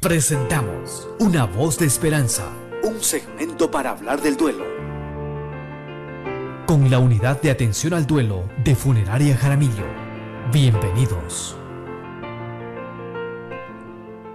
[0.00, 2.52] Presentamos Una voz de esperanza,
[2.84, 4.64] un segmento para hablar del duelo.
[6.68, 9.84] Con la unidad de atención al duelo de Funeraria Jaramillo.
[10.52, 11.56] Bienvenidos.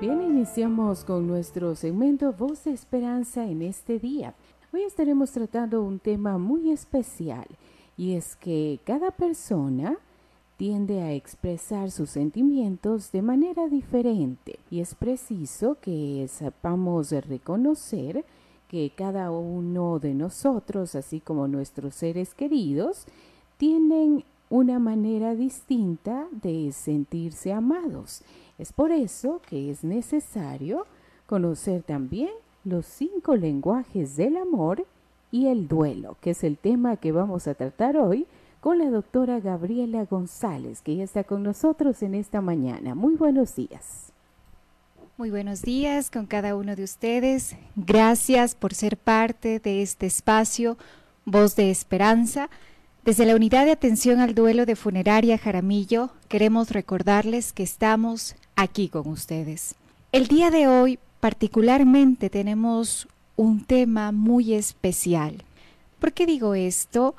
[0.01, 4.33] Bien, iniciamos con nuestro segmento Voz de Esperanza en este día.
[4.73, 7.47] Hoy estaremos tratando un tema muy especial
[7.95, 9.97] y es que cada persona
[10.57, 18.23] tiende a expresar sus sentimientos de manera diferente y es preciso que sepamos reconocer
[18.67, 23.05] que cada uno de nosotros, así como nuestros seres queridos,
[23.57, 28.21] tienen una manera distinta de sentirse amados.
[28.57, 30.85] Es por eso que es necesario
[31.25, 32.29] conocer también
[32.63, 34.85] los cinco lenguajes del amor
[35.31, 38.27] y el duelo, que es el tema que vamos a tratar hoy
[38.63, 42.95] con la doctora Gabriela González, que ya está con nosotros en esta mañana.
[42.95, 44.13] Muy buenos días.
[45.17, 47.57] Muy buenos días con cada uno de ustedes.
[47.75, 50.77] Gracias por ser parte de este espacio,
[51.25, 52.49] Voz de Esperanza.
[53.03, 58.87] Desde la Unidad de Atención al Duelo de Funeraria Jaramillo, queremos recordarles que estamos aquí
[58.87, 59.75] con ustedes.
[60.13, 65.43] El día de hoy particularmente tenemos un tema muy especial.
[65.99, 67.13] ¿Por qué digo esto?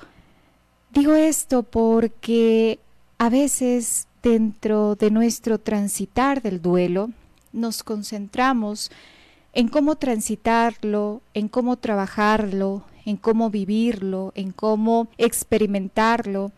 [0.94, 2.78] Digo esto porque
[3.18, 7.10] a veces dentro de nuestro transitar del duelo
[7.52, 8.92] nos concentramos
[9.54, 16.52] en cómo transitarlo, en cómo trabajarlo, en cómo vivirlo, en cómo experimentarlo,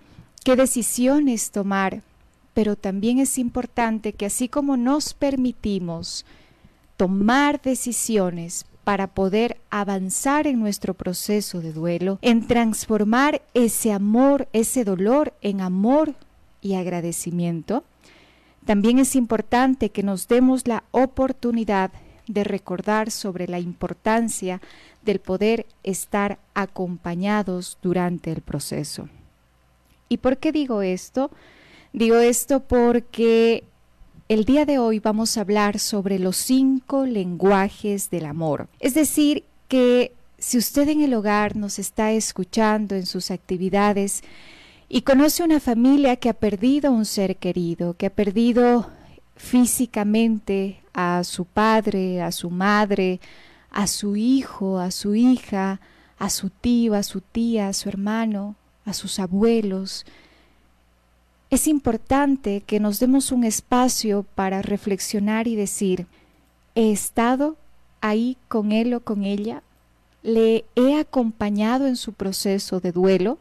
[0.44, 2.02] qué decisiones tomar.
[2.52, 6.26] Pero también es importante que así como nos permitimos
[6.98, 14.84] tomar decisiones para poder avanzar en nuestro proceso de duelo, en transformar ese amor, ese
[14.84, 16.14] dolor en amor
[16.62, 17.82] y agradecimiento.
[18.64, 21.90] También es importante que nos demos la oportunidad
[22.28, 24.60] de recordar sobre la importancia
[25.02, 29.08] del poder estar acompañados durante el proceso.
[30.08, 31.32] ¿Y por qué digo esto?
[31.92, 33.64] Digo esto porque
[34.28, 38.68] el día de hoy vamos a hablar sobre los cinco lenguajes del amor.
[38.80, 44.22] Es decir, que si usted en el hogar nos está escuchando en sus actividades
[44.88, 48.90] y conoce una familia que ha perdido un ser querido, que ha perdido
[49.36, 53.20] físicamente a su padre, a su madre,
[53.70, 55.80] a su hijo, a su hija,
[56.18, 60.04] a su tío, a su tía, a su hermano, a sus abuelos,
[61.50, 66.06] es importante que nos demos un espacio para reflexionar y decir,
[66.74, 67.56] ¿he estado
[68.00, 69.62] ahí con él o con ella?
[70.22, 73.38] ¿Le he acompañado en su proceso de duelo?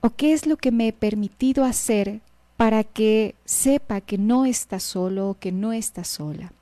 [0.00, 2.20] ¿O qué es lo que me he permitido hacer
[2.56, 6.52] para que sepa que no está solo o que no está sola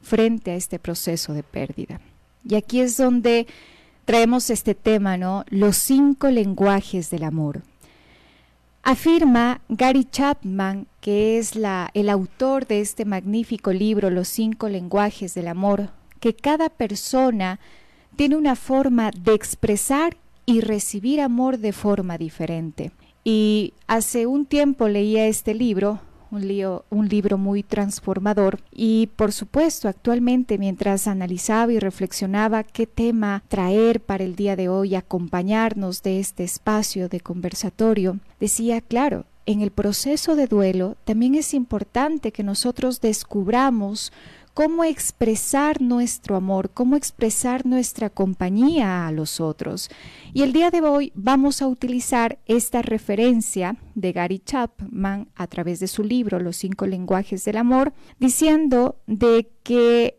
[0.00, 2.00] frente a este proceso de pérdida?
[2.48, 3.46] Y aquí es donde
[4.06, 5.44] traemos este tema, ¿no?
[5.50, 7.62] Los cinco lenguajes del amor.
[8.82, 15.34] Afirma Gary Chapman, que es la, el autor de este magnífico libro Los cinco lenguajes
[15.34, 17.60] del amor, que cada persona
[18.16, 22.90] tiene una forma de expresar y recibir amor de forma diferente.
[23.22, 28.60] Y hace un tiempo leía este libro un, un libro muy transformador.
[28.70, 34.68] Y por supuesto actualmente mientras analizaba y reflexionaba qué tema traer para el día de
[34.68, 41.34] hoy, acompañarnos de este espacio de conversatorio, decía, claro, en el proceso de duelo también
[41.34, 44.12] es importante que nosotros descubramos
[44.60, 49.88] cómo expresar nuestro amor, cómo expresar nuestra compañía a los otros.
[50.34, 55.80] Y el día de hoy vamos a utilizar esta referencia de Gary Chapman a través
[55.80, 60.18] de su libro Los cinco lenguajes del amor, diciendo de que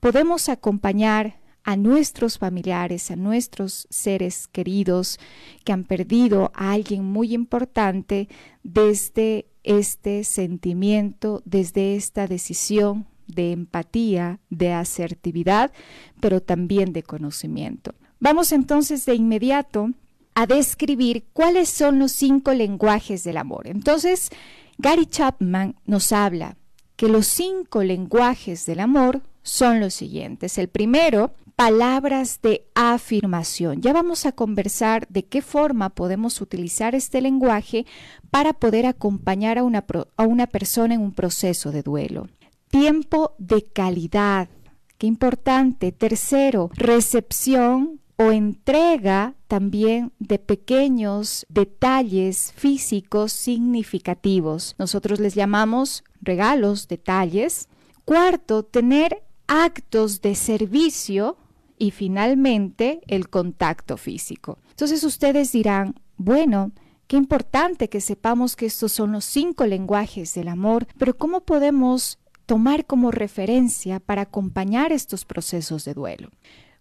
[0.00, 5.18] podemos acompañar a nuestros familiares, a nuestros seres queridos
[5.64, 8.28] que han perdido a alguien muy importante
[8.62, 15.70] desde este sentimiento, desde esta decisión de empatía, de asertividad,
[16.20, 17.94] pero también de conocimiento.
[18.18, 19.90] Vamos entonces de inmediato
[20.34, 23.68] a describir cuáles son los cinco lenguajes del amor.
[23.68, 24.30] Entonces,
[24.78, 26.56] Gary Chapman nos habla
[26.96, 30.58] que los cinco lenguajes del amor son los siguientes.
[30.58, 33.82] El primero, palabras de afirmación.
[33.82, 37.84] Ya vamos a conversar de qué forma podemos utilizar este lenguaje
[38.30, 39.84] para poder acompañar a una,
[40.16, 42.28] a una persona en un proceso de duelo.
[42.68, 44.48] Tiempo de calidad.
[44.98, 45.92] Qué importante.
[45.92, 54.74] Tercero, recepción o entrega también de pequeños detalles físicos significativos.
[54.78, 57.68] Nosotros les llamamos regalos, detalles.
[58.04, 61.36] Cuarto, tener actos de servicio
[61.78, 64.58] y finalmente el contacto físico.
[64.70, 66.72] Entonces ustedes dirán, bueno,
[67.08, 72.18] Qué importante que sepamos que estos son los cinco lenguajes del amor, pero ¿cómo podemos
[72.48, 76.30] tomar como referencia para acompañar estos procesos de duelo?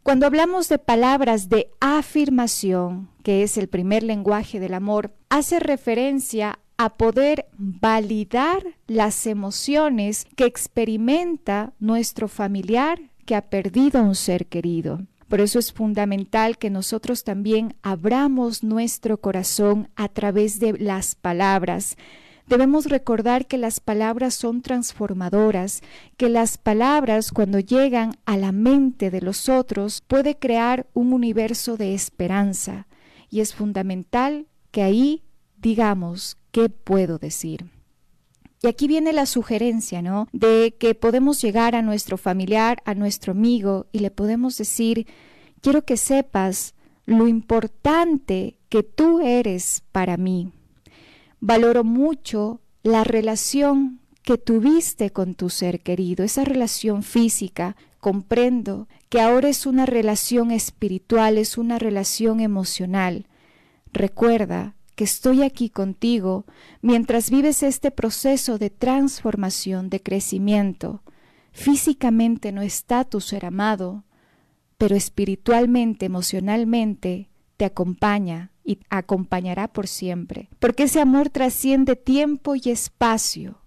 [0.02, 6.60] Cuando hablamos de palabras de afirmación, que es el primer lenguaje del amor, hace referencia
[6.78, 14.46] a poder validar las emociones que experimenta nuestro familiar que ha perdido a un ser
[14.46, 15.02] querido.
[15.28, 21.98] Por eso es fundamental que nosotros también abramos nuestro corazón a través de las palabras.
[22.48, 25.82] Debemos recordar que las palabras son transformadoras,
[26.16, 31.76] que las palabras cuando llegan a la mente de los otros puede crear un universo
[31.76, 32.88] de esperanza
[33.30, 35.24] y es fundamental que ahí
[35.58, 37.66] digamos qué puedo decir.
[38.64, 40.28] Y aquí viene la sugerencia, ¿no?
[40.32, 45.06] De que podemos llegar a nuestro familiar, a nuestro amigo, y le podemos decir,
[45.62, 46.74] quiero que sepas
[47.06, 50.52] lo importante que tú eres para mí.
[51.40, 57.76] Valoro mucho la relación que tuviste con tu ser querido, esa relación física.
[58.00, 63.28] Comprendo que ahora es una relación espiritual, es una relación emocional.
[63.94, 66.46] Recuerda que estoy aquí contigo
[66.82, 71.04] mientras vives este proceso de transformación, de crecimiento.
[71.52, 74.04] Físicamente no está tu ser amado,
[74.78, 80.50] pero espiritualmente, emocionalmente, te acompaña y acompañará por siempre.
[80.60, 83.60] Porque ese amor trasciende tiempo y espacio,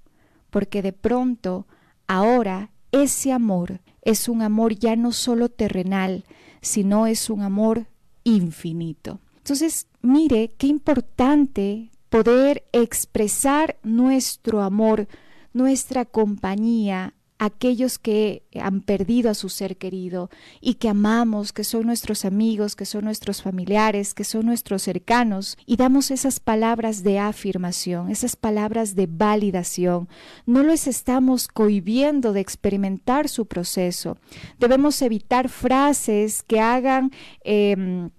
[0.51, 1.67] porque de pronto,
[2.07, 6.25] ahora, ese amor es un amor ya no solo terrenal,
[6.61, 7.87] sino es un amor
[8.25, 9.21] infinito.
[9.39, 15.09] Entonces, mire qué importante poder expresar nuestro amor,
[15.53, 20.29] nuestra compañía, aquellos que han perdido a su ser querido
[20.61, 25.57] y que amamos, que son nuestros amigos, que son nuestros familiares, que son nuestros cercanos,
[25.65, 30.07] y damos esas palabras de afirmación, esas palabras de validación.
[30.45, 34.19] No les estamos cohibiendo de experimentar su proceso.
[34.59, 37.11] Debemos evitar frases que hagan...
[37.43, 38.11] Em,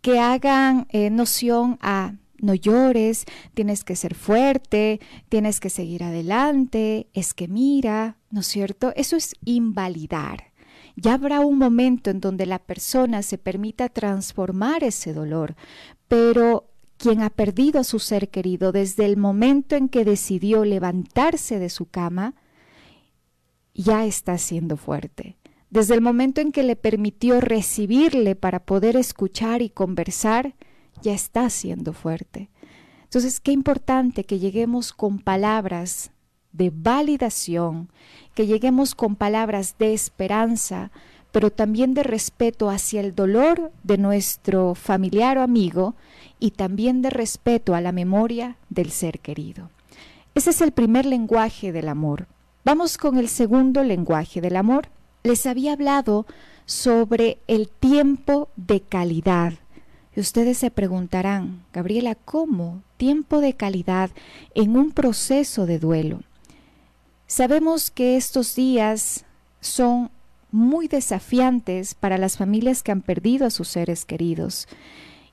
[0.00, 3.24] que hagan eh, noción a no llores,
[3.54, 4.98] tienes que ser fuerte,
[5.28, 8.92] tienes que seguir adelante, es que mira, ¿no es cierto?
[8.96, 10.52] Eso es invalidar.
[10.96, 15.54] Ya habrá un momento en donde la persona se permita transformar ese dolor,
[16.08, 21.60] pero quien ha perdido a su ser querido desde el momento en que decidió levantarse
[21.60, 22.34] de su cama,
[23.74, 25.36] ya está siendo fuerte
[25.72, 30.54] desde el momento en que le permitió recibirle para poder escuchar y conversar,
[31.00, 32.50] ya está siendo fuerte.
[33.04, 36.11] Entonces, qué importante que lleguemos con palabras
[36.52, 37.88] de validación,
[38.34, 40.90] que lleguemos con palabras de esperanza,
[41.32, 45.94] pero también de respeto hacia el dolor de nuestro familiar o amigo
[46.38, 49.70] y también de respeto a la memoria del ser querido.
[50.34, 52.26] Ese es el primer lenguaje del amor.
[52.64, 54.88] Vamos con el segundo lenguaje del amor,
[55.24, 56.26] les había hablado
[56.66, 59.54] sobre el tiempo de calidad.
[60.14, 64.10] Y ustedes se preguntarán, Gabriela, ¿cómo tiempo de calidad
[64.54, 66.20] en un proceso de duelo?
[67.32, 69.24] Sabemos que estos días
[69.62, 70.10] son
[70.50, 74.68] muy desafiantes para las familias que han perdido a sus seres queridos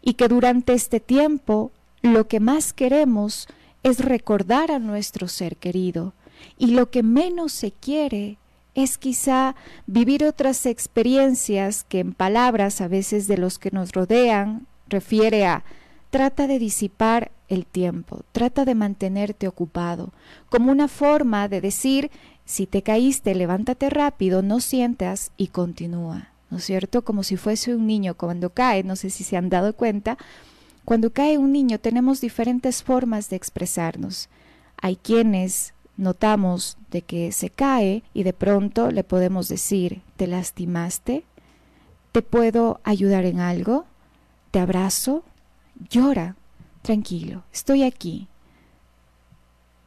[0.01, 3.49] y que durante este tiempo lo que más queremos
[3.83, 6.13] es recordar a nuestro ser querido
[6.57, 8.37] y lo que menos se quiere
[8.75, 14.67] es quizá vivir otras experiencias que en palabras a veces de los que nos rodean
[14.87, 15.65] refiere a
[16.09, 20.11] trata de disipar el tiempo, trata de mantenerte ocupado,
[20.49, 22.11] como una forma de decir,
[22.45, 27.03] si te caíste, levántate rápido, no sientas y continúa, ¿no es cierto?
[27.03, 30.17] Como si fuese un niño cuando cae, no sé si se han dado cuenta,
[30.85, 34.29] cuando cae un niño tenemos diferentes formas de expresarnos.
[34.81, 41.25] Hay quienes notamos de que se cae y de pronto le podemos decir, ¿te lastimaste?
[42.11, 43.85] ¿Te puedo ayudar en algo?
[44.49, 45.23] ¿Te abrazo?
[45.89, 46.35] Llora,
[46.81, 48.27] tranquilo, estoy aquí.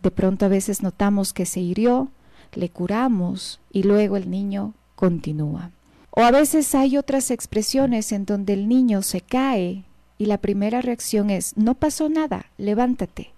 [0.03, 2.11] De pronto a veces notamos que se hirió,
[2.55, 5.71] le curamos y luego el niño continúa.
[6.11, 9.85] O a veces hay otras expresiones en donde el niño se cae
[10.19, 13.33] y la primera reacción es, no pasó nada, levántate.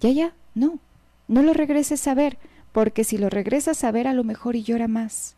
[0.00, 0.78] Ya, ya, no,
[1.26, 2.38] no lo regreses a ver,
[2.72, 5.36] porque si lo regresas a ver a lo mejor y llora más.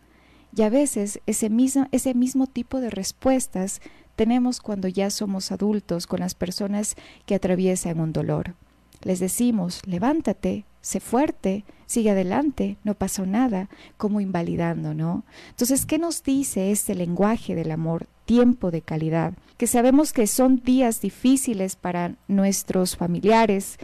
[0.55, 3.81] Y a veces ese mismo, ese mismo tipo de respuestas
[4.21, 8.55] tenemos cuando ya somos adultos con las personas que atraviesan un dolor.
[9.03, 15.25] Les decimos, levántate, sé fuerte, sigue adelante, no pasó nada, como invalidando, ¿no?
[15.49, 18.09] Entonces, ¿qué nos dice este lenguaje del amor?
[18.27, 23.79] Tiempo de calidad, que sabemos que son días difíciles para nuestros familiares,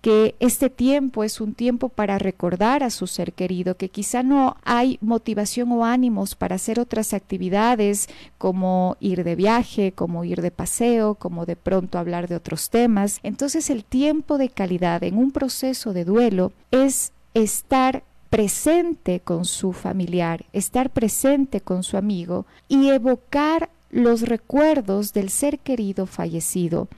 [0.00, 4.56] que este tiempo es un tiempo para recordar a su ser querido, que quizá no
[4.64, 10.50] hay motivación o ánimos para hacer otras actividades como ir de viaje, como ir de
[10.50, 13.18] paseo, como de pronto hablar de otros temas.
[13.22, 19.72] Entonces el tiempo de calidad en un proceso de duelo es estar presente con su
[19.72, 26.88] familiar, estar presente con su amigo y evocar los recuerdos del ser querido fallecido.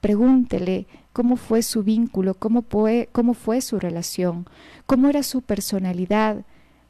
[0.00, 4.46] Pregúntele cómo fue su vínculo, cómo fue, cómo fue su relación,
[4.86, 6.44] cómo era su personalidad.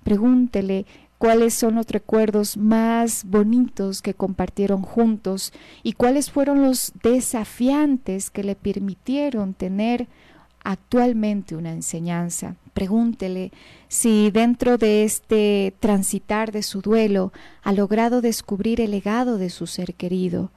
[0.05, 0.87] Pregúntele
[1.19, 8.43] cuáles son los recuerdos más bonitos que compartieron juntos y cuáles fueron los desafiantes que
[8.43, 10.09] le permitieron tener
[10.65, 12.57] actualmente una enseñanza.
[12.75, 13.53] Pregúntele
[13.89, 19.67] si dentro de este transitar de su duelo ha logrado descubrir el legado de su
[19.67, 20.51] ser querido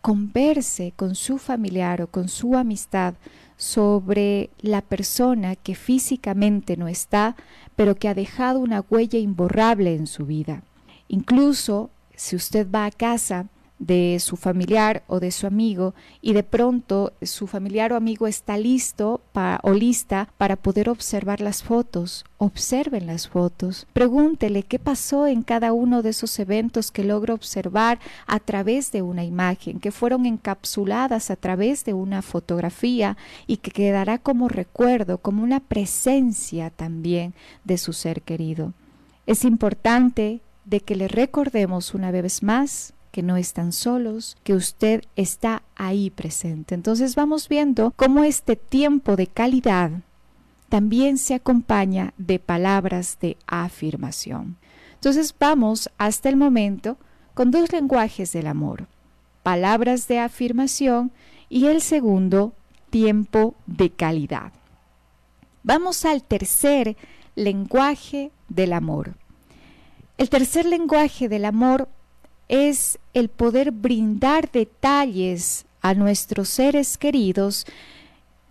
[0.00, 3.14] converse con su familiar o con su amistad
[3.56, 7.36] sobre la persona que físicamente no está,
[7.76, 10.62] pero que ha dejado una huella imborrable en su vida.
[11.08, 13.46] Incluso si usted va a casa
[13.80, 18.58] de su familiar o de su amigo y de pronto su familiar o amigo está
[18.58, 19.22] listo
[19.62, 22.24] o lista para poder observar las fotos.
[22.36, 23.86] Observen las fotos.
[23.92, 29.02] Pregúntele qué pasó en cada uno de esos eventos que logro observar a través de
[29.02, 35.18] una imagen, que fueron encapsuladas a través de una fotografía y que quedará como recuerdo,
[35.18, 37.32] como una presencia también
[37.64, 38.74] de su ser querido.
[39.26, 45.02] Es importante de que le recordemos una vez más que no están solos, que usted
[45.16, 46.74] está ahí presente.
[46.74, 49.90] Entonces vamos viendo cómo este tiempo de calidad
[50.68, 54.56] también se acompaña de palabras de afirmación.
[54.94, 56.96] Entonces vamos hasta el momento
[57.34, 58.86] con dos lenguajes del amor,
[59.42, 61.10] palabras de afirmación
[61.48, 62.52] y el segundo,
[62.90, 64.52] tiempo de calidad.
[65.62, 66.96] Vamos al tercer
[67.34, 69.14] lenguaje del amor.
[70.18, 71.88] El tercer lenguaje del amor
[72.50, 77.64] es el poder brindar detalles a nuestros seres queridos,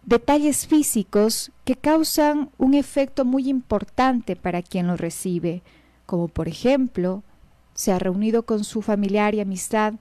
[0.05, 5.63] detalles físicos que causan un efecto muy importante para quien lo recibe,
[6.05, 7.23] como por ejemplo,
[7.73, 9.95] se ha reunido con su familiar y amistad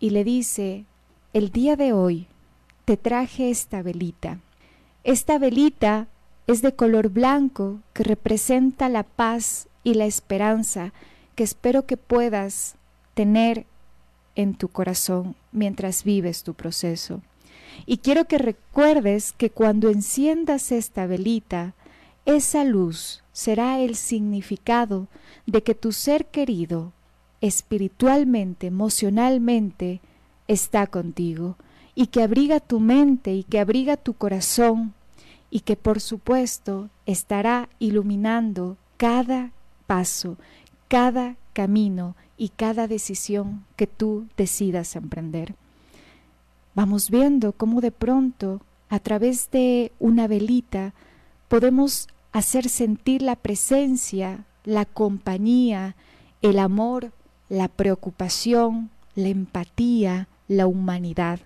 [0.00, 0.84] y le dice,
[1.32, 2.26] el día de hoy
[2.84, 4.40] te traje esta velita.
[5.04, 6.08] Esta velita
[6.48, 10.92] es de color blanco que representa la paz y la esperanza
[11.36, 12.75] que espero que puedas
[13.16, 13.64] tener
[14.34, 17.22] en tu corazón mientras vives tu proceso.
[17.86, 21.74] Y quiero que recuerdes que cuando enciendas esta velita,
[22.26, 25.08] esa luz será el significado
[25.46, 26.92] de que tu ser querido,
[27.40, 30.00] espiritualmente, emocionalmente,
[30.46, 31.56] está contigo
[31.94, 34.92] y que abriga tu mente y que abriga tu corazón
[35.50, 39.52] y que por supuesto estará iluminando cada
[39.86, 40.36] paso,
[40.88, 45.54] cada camino y cada decisión que tú decidas emprender.
[46.74, 50.92] Vamos viendo cómo de pronto, a través de una velita,
[51.48, 55.96] podemos hacer sentir la presencia, la compañía,
[56.42, 57.12] el amor,
[57.48, 61.40] la preocupación, la empatía, la humanidad.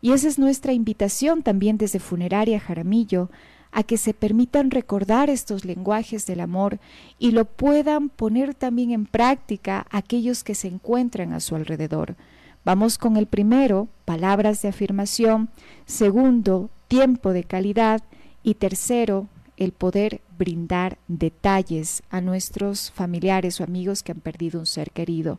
[0.00, 3.28] Y esa es nuestra invitación también desde Funeraria Jaramillo,
[3.72, 6.78] a que se permitan recordar estos lenguajes del amor
[7.18, 12.16] y lo puedan poner también en práctica aquellos que se encuentran a su alrededor.
[12.64, 15.48] Vamos con el primero, palabras de afirmación,
[15.86, 18.02] segundo, tiempo de calidad
[18.42, 24.66] y tercero, el poder brindar detalles a nuestros familiares o amigos que han perdido un
[24.66, 25.38] ser querido.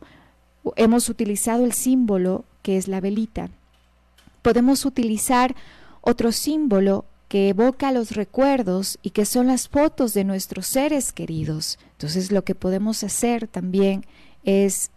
[0.76, 3.50] Hemos utilizado el símbolo que es la velita.
[4.42, 5.54] Podemos utilizar
[6.00, 11.78] otro símbolo que evoca los recuerdos y que son las fotos de nuestros seres queridos.
[11.92, 14.04] Entonces lo que podemos hacer también
[14.44, 14.90] es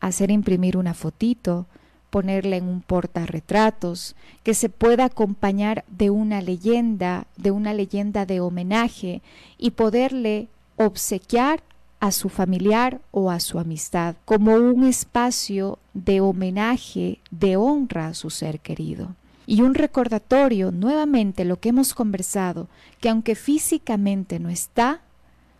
[0.00, 1.66] hacer imprimir una fotito,
[2.08, 8.40] ponerla en un portarretratos, que se pueda acompañar de una leyenda, de una leyenda de
[8.40, 9.20] homenaje
[9.58, 11.62] y poderle obsequiar
[12.00, 18.14] a su familiar o a su amistad como un espacio de homenaje, de honra a
[18.14, 19.17] su ser querido
[19.48, 22.68] y un recordatorio nuevamente lo que hemos conversado,
[23.00, 25.00] que aunque físicamente no está,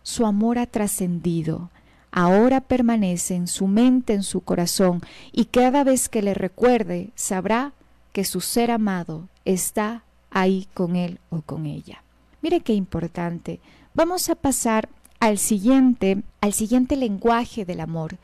[0.03, 1.71] su amor ha trascendido,
[2.11, 7.73] ahora permanece en su mente, en su corazón, y cada vez que le recuerde sabrá
[8.13, 12.03] que su ser amado está ahí con él o con ella.
[12.43, 13.59] Mire qué importante.
[13.95, 14.87] Vamos a pasar
[15.19, 18.17] al siguiente, al siguiente lenguaje del amor.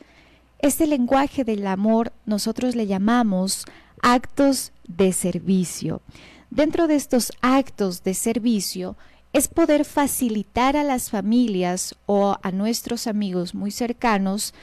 [0.60, 3.66] Este lenguaje del amor nosotros le llamamos
[4.04, 6.02] actos de servicio.
[6.50, 8.96] Dentro de estos actos de servicio
[9.34, 14.54] es poder facilitar a las familias o a nuestros amigos muy cercanos,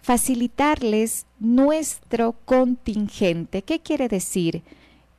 [0.00, 3.62] facilitarles nuestro contingente.
[3.62, 4.62] ¿Qué quiere decir?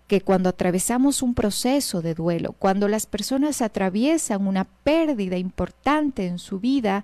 [0.07, 6.39] Que cuando atravesamos un proceso de duelo, cuando las personas atraviesan una pérdida importante en
[6.39, 7.03] su vida,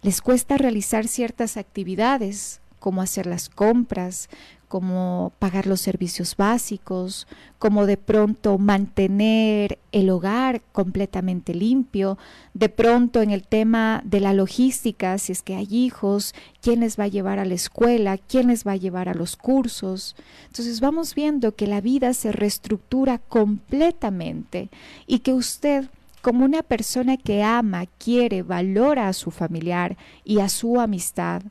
[0.00, 4.28] les cuesta realizar ciertas actividades como hacer las compras,
[4.68, 7.26] como pagar los servicios básicos,
[7.58, 12.18] como de pronto mantener el hogar completamente limpio,
[12.54, 16.98] de pronto en el tema de la logística, si es que hay hijos, quién les
[16.98, 20.14] va a llevar a la escuela, quién les va a llevar a los cursos.
[20.46, 24.68] Entonces vamos viendo que la vida se reestructura completamente
[25.06, 25.88] y que usted
[26.20, 31.42] como una persona que ama, quiere, valora a su familiar y a su amistad,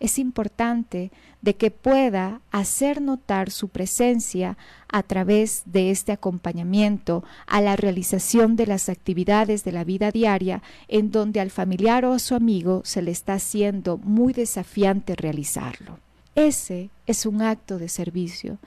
[0.00, 1.12] es importante
[1.42, 4.56] de que pueda hacer notar su presencia
[4.88, 10.62] a través de este acompañamiento a la realización de las actividades de la vida diaria
[10.88, 15.98] en donde al familiar o a su amigo se le está haciendo muy desafiante realizarlo.
[16.34, 18.58] Ese es un acto de servicio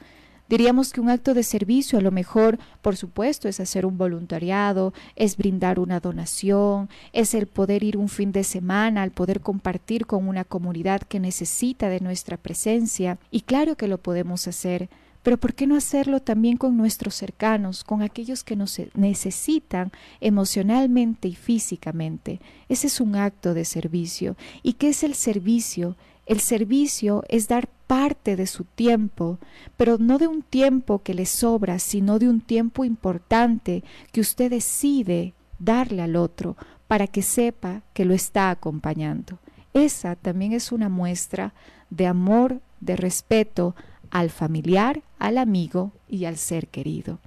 [0.47, 4.93] Diríamos que un acto de servicio a lo mejor, por supuesto, es hacer un voluntariado,
[5.15, 10.05] es brindar una donación, es el poder ir un fin de semana, al poder compartir
[10.05, 13.17] con una comunidad que necesita de nuestra presencia.
[13.31, 14.87] Y claro que lo podemos hacer,
[15.23, 21.27] pero ¿por qué no hacerlo también con nuestros cercanos, con aquellos que nos necesitan emocionalmente
[21.27, 22.39] y físicamente?
[22.69, 24.37] Ese es un acto de servicio.
[24.61, 25.97] ¿Y qué es el servicio?
[26.25, 29.37] El servicio es dar parte de su tiempo,
[29.77, 34.49] pero no de un tiempo que le sobra, sino de un tiempo importante que usted
[34.49, 39.39] decide darle al otro para que sepa que lo está acompañando.
[39.73, 41.53] Esa también es una muestra
[41.89, 43.75] de amor, de respeto
[44.09, 47.19] al familiar, al amigo y al ser querido.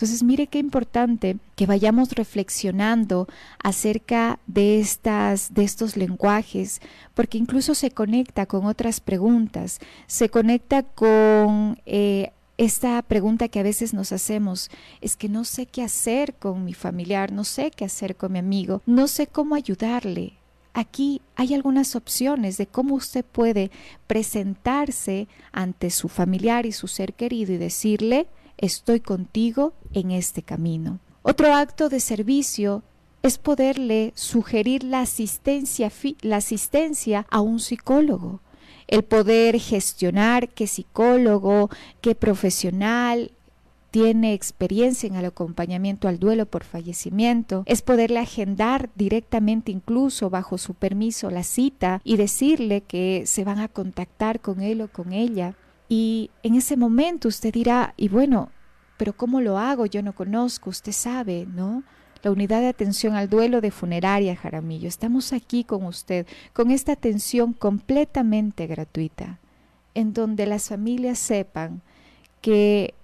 [0.00, 3.28] Entonces, mire qué importante que vayamos reflexionando
[3.62, 6.80] acerca de estas de estos lenguajes,
[7.12, 13.62] porque incluso se conecta con otras preguntas, se conecta con eh, esta pregunta que a
[13.62, 14.70] veces nos hacemos
[15.02, 18.38] es que no sé qué hacer con mi familiar, no sé qué hacer con mi
[18.38, 20.32] amigo, no sé cómo ayudarle.
[20.72, 23.70] Aquí hay algunas opciones de cómo usted puede
[24.06, 28.28] presentarse ante su familiar y su ser querido y decirle,
[28.60, 31.00] estoy contigo en este camino.
[31.22, 32.82] Otro acto de servicio
[33.22, 35.90] es poderle sugerir la asistencia,
[36.22, 38.40] la asistencia a un psicólogo,
[38.86, 41.70] el poder gestionar qué psicólogo,
[42.00, 43.32] qué profesional
[43.90, 50.58] tiene experiencia en el acompañamiento al duelo por fallecimiento, es poderle agendar directamente incluso bajo
[50.58, 55.12] su permiso la cita y decirle que se van a contactar con él o con
[55.12, 55.56] ella.
[55.92, 58.50] Y en ese momento usted dirá, y bueno,
[58.96, 59.86] pero ¿cómo lo hago?
[59.86, 61.82] Yo no conozco, usted sabe, ¿no?
[62.22, 64.86] La unidad de atención al duelo de funeraria Jaramillo.
[64.86, 69.40] Estamos aquí con usted, con esta atención completamente gratuita,
[69.94, 71.82] en donde las familias sepan
[72.40, 72.94] que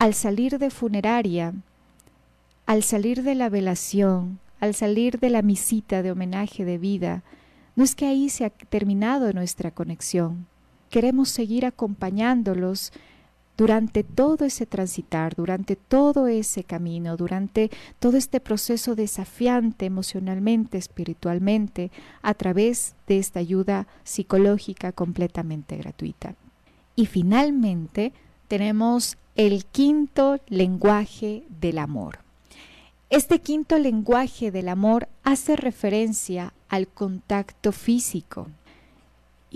[0.00, 1.54] al salir de funeraria,
[2.66, 7.22] al salir de la velación, al salir de la misita de homenaje de vida,
[7.76, 10.48] no es que ahí se ha terminado nuestra conexión,
[10.96, 12.90] queremos seguir acompañándolos
[13.58, 21.90] durante todo ese transitar, durante todo ese camino, durante todo este proceso desafiante emocionalmente, espiritualmente,
[22.22, 26.34] a través de esta ayuda psicológica completamente gratuita.
[26.94, 28.14] Y finalmente
[28.48, 32.20] tenemos el quinto lenguaje del amor.
[33.10, 38.48] Este quinto lenguaje del amor hace referencia al contacto físico.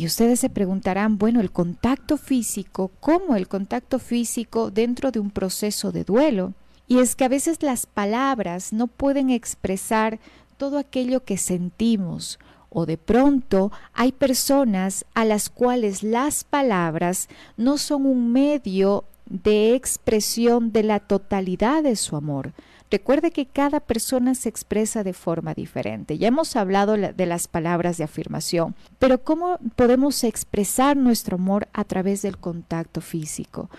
[0.00, 5.30] Y ustedes se preguntarán, bueno, el contacto físico, ¿cómo el contacto físico dentro de un
[5.30, 6.54] proceso de duelo?
[6.88, 10.18] Y es que a veces las palabras no pueden expresar
[10.56, 12.38] todo aquello que sentimos
[12.70, 19.74] o de pronto hay personas a las cuales las palabras no son un medio de
[19.74, 22.54] expresión de la totalidad de su amor,
[22.90, 26.18] Recuerde que cada persona se expresa de forma diferente.
[26.18, 31.84] Ya hemos hablado de las palabras de afirmación, pero ¿cómo podemos expresar nuestro amor a
[31.84, 33.70] través del contacto físico?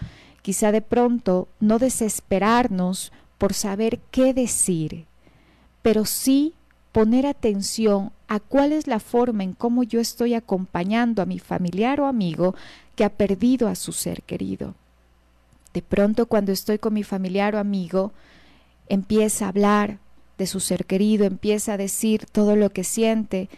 [0.41, 5.05] Quizá de pronto no desesperarnos por saber qué decir,
[5.81, 6.53] pero sí
[6.93, 11.99] poner atención a cuál es la forma en cómo yo estoy acompañando a mi familiar
[11.99, 12.55] o amigo
[12.95, 14.73] que ha perdido a su ser querido.
[15.73, 18.13] De pronto cuando estoy con mi familiar o amigo,
[18.91, 19.99] empieza a hablar
[20.37, 23.49] de su ser querido, empieza a decir todo lo que siente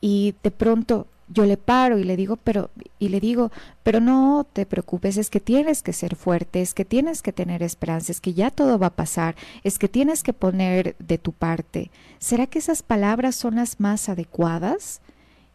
[0.00, 3.52] y de pronto yo le paro y le digo, pero y le digo,
[3.84, 7.62] pero no te preocupes, es que tienes que ser fuerte, es que tienes que tener
[7.62, 11.30] esperanza, es que ya todo va a pasar, es que tienes que poner de tu
[11.32, 11.92] parte.
[12.18, 15.02] ¿Será que esas palabras son las más adecuadas?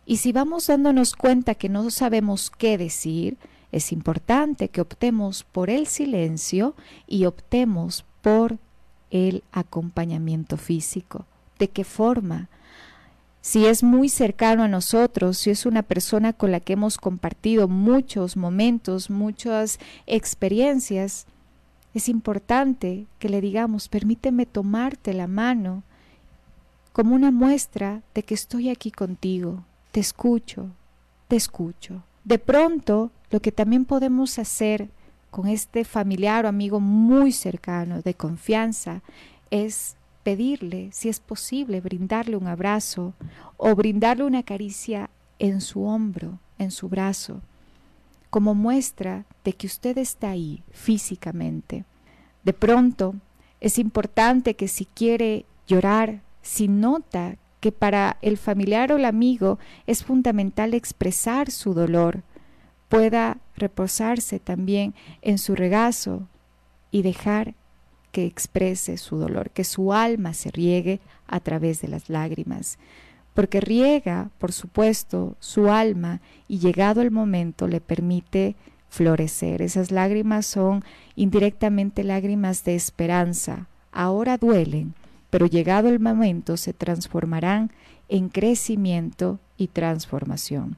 [0.06, 3.38] Y si vamos dándonos cuenta que no sabemos qué decir,
[3.74, 6.74] es importante que optemos por el silencio
[7.06, 8.60] y optemos por
[9.16, 11.26] el acompañamiento físico.
[11.58, 12.50] ¿De qué forma?
[13.46, 17.68] si es muy cercano a nosotros, si es una persona con la que hemos compartido
[17.68, 21.28] muchos momentos, muchas experiencias,
[21.94, 25.84] es importante que le digamos, permíteme tomarte la mano
[26.92, 30.72] como una muestra de que estoy aquí contigo, te escucho,
[31.28, 32.02] te escucho.
[32.24, 34.90] De pronto, lo que también podemos hacer
[35.36, 39.02] con este familiar o amigo muy cercano, de confianza,
[39.52, 43.14] es pedirle, si es posible, brindarle un abrazo
[43.58, 47.42] o brindarle una caricia en su hombro, en su brazo,
[48.30, 51.84] como muestra de que usted está ahí físicamente.
[52.46, 53.16] De pronto,
[53.60, 59.60] es importante que si quiere llorar, si nota que para el familiar o el amigo
[59.86, 62.24] es fundamental expresar su dolor,
[62.88, 66.28] pueda reposarse también en su regazo
[66.92, 67.56] y dejar
[68.12, 72.80] que exprese su dolor, que su alma se riegue a través de las lágrimas,
[73.34, 78.56] porque riega, por supuesto, su alma y llegado el momento le permite
[78.88, 79.62] florecer.
[79.62, 80.84] Esas lágrimas son
[81.16, 83.68] indirectamente lágrimas de esperanza.
[83.92, 84.94] Ahora duelen,
[85.30, 87.72] pero llegado el momento se transformarán
[88.08, 90.78] en crecimiento y transformación.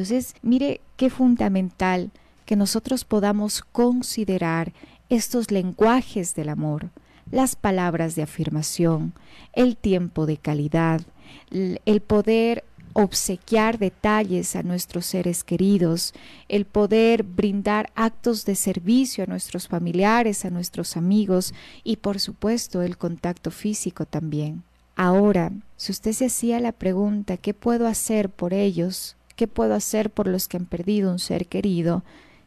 [0.00, 2.10] Entonces, mire qué fundamental
[2.46, 4.72] que nosotros podamos considerar
[5.10, 6.88] estos lenguajes del amor,
[7.30, 9.12] las palabras de afirmación,
[9.52, 11.02] el tiempo de calidad,
[11.50, 16.14] el poder obsequiar detalles a nuestros seres queridos,
[16.48, 21.52] el poder brindar actos de servicio a nuestros familiares, a nuestros amigos
[21.84, 24.62] y por supuesto el contacto físico también.
[24.96, 29.18] Ahora, si usted se hacía la pregunta, ¿qué puedo hacer por ellos?
[29.40, 32.04] ¿Qué puedo hacer por los que han perdido un ser querido?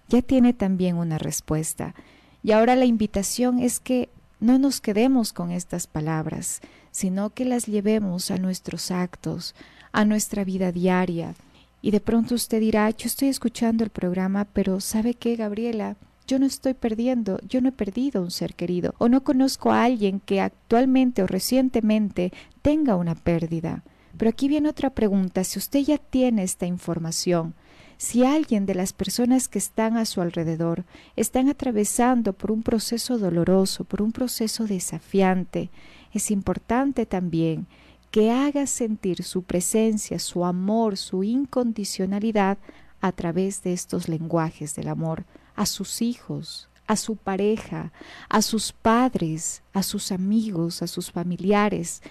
[0.09, 1.95] Ya tiene también una respuesta.
[2.43, 7.65] Y ahora la invitación es que no nos quedemos con estas palabras, sino que las
[7.65, 9.55] llevemos a nuestros actos,
[9.91, 11.33] a nuestra vida diaria.
[11.81, 15.95] Y de pronto usted dirá, yo estoy escuchando el programa, pero ¿sabe qué, Gabriela?
[16.27, 19.83] Yo no estoy perdiendo, yo no he perdido un ser querido, o no conozco a
[19.85, 23.81] alguien que actualmente o recientemente tenga una pérdida.
[24.17, 27.55] Pero aquí viene otra pregunta, si usted ya tiene esta información,
[27.97, 30.83] si alguien de las personas que están a su alrededor
[31.15, 35.69] están atravesando por un proceso doloroso, por un proceso desafiante,
[36.11, 37.67] es importante también
[38.11, 42.57] que haga sentir su presencia, su amor, su incondicionalidad
[43.01, 47.91] a través de estos lenguajes del amor a sus hijos, a su pareja,
[48.29, 52.01] a sus padres, a sus amigos, a sus familiares.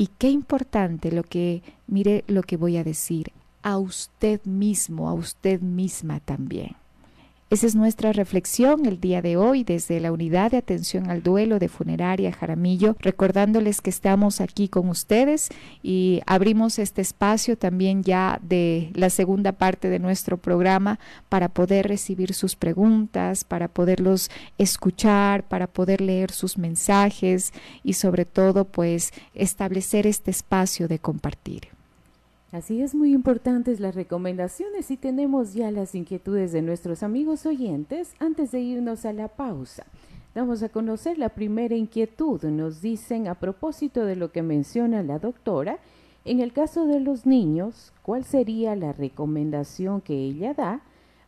[0.00, 3.32] Y qué importante lo que, mire lo que voy a decir,
[3.62, 6.76] a usted mismo, a usted misma también.
[7.50, 11.58] Esa es nuestra reflexión el día de hoy desde la unidad de atención al duelo
[11.58, 15.48] de funeraria Jaramillo, recordándoles que estamos aquí con ustedes
[15.82, 20.98] y abrimos este espacio también ya de la segunda parte de nuestro programa
[21.30, 28.26] para poder recibir sus preguntas, para poderlos escuchar, para poder leer sus mensajes y sobre
[28.26, 31.77] todo pues establecer este espacio de compartir.
[32.50, 38.14] Así es muy importantes las recomendaciones y tenemos ya las inquietudes de nuestros amigos oyentes
[38.20, 39.84] antes de irnos a la pausa.
[40.34, 42.42] Vamos a conocer la primera inquietud.
[42.44, 45.78] Nos dicen a propósito de lo que menciona la doctora,
[46.24, 50.80] en el caso de los niños, ¿cuál sería la recomendación que ella da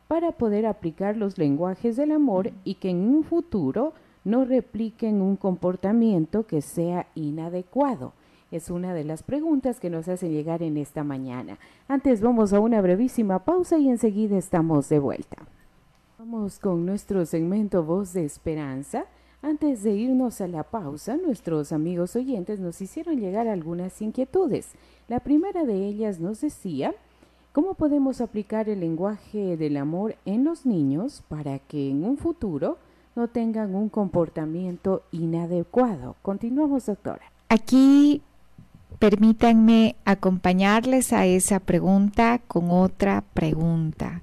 [0.08, 3.92] para poder aplicar los lenguajes del amor y que en un futuro
[4.24, 8.14] no repliquen un comportamiento que sea inadecuado?
[8.50, 11.58] Es una de las preguntas que nos hacen llegar en esta mañana.
[11.86, 15.36] Antes vamos a una brevísima pausa y enseguida estamos de vuelta.
[16.18, 19.04] Vamos con nuestro segmento Voz de Esperanza.
[19.40, 24.72] Antes de irnos a la pausa, nuestros amigos oyentes nos hicieron llegar algunas inquietudes.
[25.06, 26.92] La primera de ellas nos decía,
[27.52, 32.78] ¿cómo podemos aplicar el lenguaje del amor en los niños para que en un futuro
[33.14, 36.16] no tengan un comportamiento inadecuado?
[36.20, 37.30] Continuamos, doctora.
[37.48, 38.22] Aquí
[39.00, 44.22] Permítanme acompañarles a esa pregunta con otra pregunta.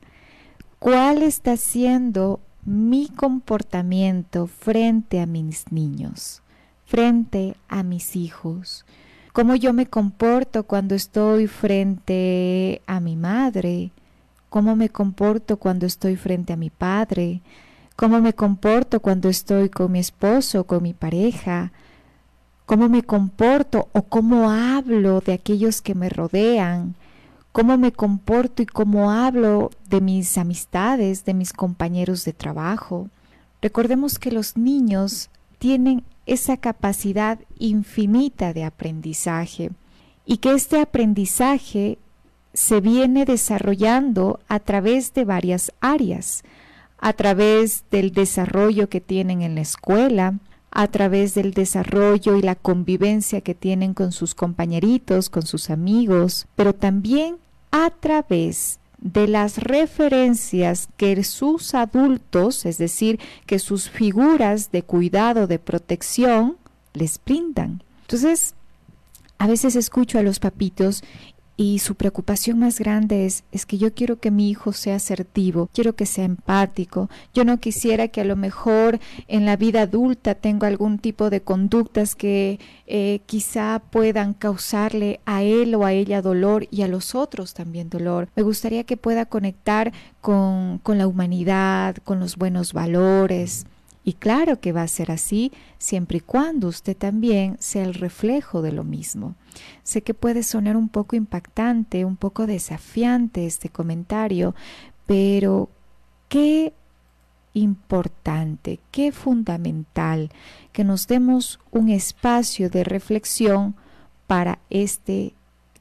[0.79, 6.41] ¿Cuál está siendo mi comportamiento frente a mis niños?
[6.87, 8.85] frente a mis hijos,
[9.33, 13.91] cómo yo me comporto cuando estoy frente a mi madre,
[14.49, 17.41] cómo me comporto cuando estoy frente a mi padre,
[17.97, 21.73] cómo me comporto cuando estoy con mi esposo, con mi pareja,
[22.67, 26.95] cómo me comporto o cómo hablo de aquellos que me rodean,
[27.53, 33.07] cómo me comporto y cómo hablo de mis amistades, de mis compañeros de trabajo.
[33.61, 39.71] Recordemos que los niños tienen esa capacidad infinita de aprendizaje
[40.25, 41.97] y que este aprendizaje
[42.53, 46.43] se viene desarrollando a través de varias áreas,
[46.97, 50.33] a través del desarrollo que tienen en la escuela,
[50.71, 56.47] a través del desarrollo y la convivencia que tienen con sus compañeritos, con sus amigos,
[56.55, 57.37] pero también
[57.71, 65.47] a través de las referencias que sus adultos, es decir, que sus figuras de cuidado,
[65.47, 66.57] de protección,
[66.93, 67.83] les brindan.
[68.01, 68.55] Entonces,
[69.37, 71.03] a veces escucho a los papitos
[71.57, 75.69] y su preocupación más grande es, es que yo quiero que mi hijo sea asertivo,
[75.73, 80.35] quiero que sea empático, yo no quisiera que a lo mejor en la vida adulta
[80.35, 86.21] tenga algún tipo de conductas que eh, quizá puedan causarle a él o a ella
[86.21, 88.29] dolor y a los otros también dolor.
[88.35, 89.91] Me gustaría que pueda conectar
[90.21, 93.65] con, con la humanidad, con los buenos valores.
[94.07, 98.61] Y claro que va a ser así siempre y cuando usted también sea el reflejo
[98.61, 99.35] de lo mismo.
[99.83, 104.55] Sé que puede sonar un poco impactante, un poco desafiante este comentario,
[105.07, 105.69] pero
[106.29, 106.71] qué
[107.53, 110.29] importante, qué fundamental
[110.71, 113.75] que nos demos un espacio de reflexión
[114.25, 115.33] para este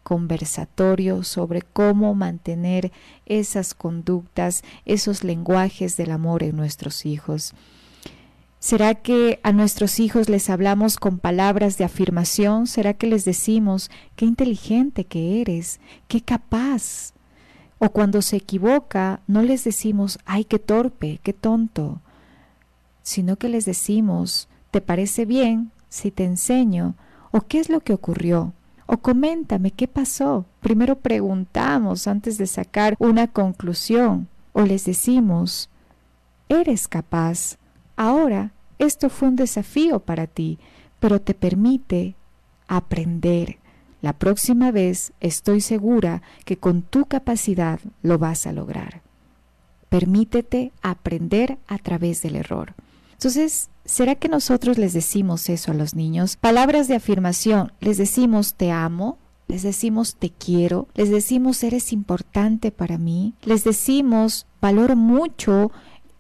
[0.03, 2.91] conversatorio sobre cómo mantener
[3.25, 7.55] esas conductas, esos lenguajes del amor en nuestros hijos.
[8.59, 12.67] ¿Será que a nuestros hijos les hablamos con palabras de afirmación?
[12.67, 17.13] ¿Será que les decimos, qué inteligente que eres, qué capaz?
[17.79, 22.01] O cuando se equivoca, no les decimos, ay, qué torpe, qué tonto,
[23.03, 26.95] sino que les decimos, ¿te parece bien si te enseño?
[27.31, 28.55] ¿O qué es lo que ocurrió?
[28.87, 30.47] O coméntame qué pasó.
[30.61, 34.29] Primero preguntamos antes de sacar una conclusión.
[34.53, 35.69] O les decimos,
[36.49, 37.59] eres capaz
[37.97, 40.59] Ahora, esto fue un desafío para ti,
[41.01, 42.15] pero te permite
[42.69, 43.59] aprender.
[44.03, 49.03] La próxima vez estoy segura que con tu capacidad lo vas a lograr.
[49.89, 52.75] Permítete aprender a través del error.
[53.13, 56.37] Entonces, ¿será que nosotros les decimos eso a los niños?
[56.37, 62.71] Palabras de afirmación, les decimos te amo, les decimos te quiero, les decimos eres importante
[62.73, 65.71] para mí, les decimos valoro mucho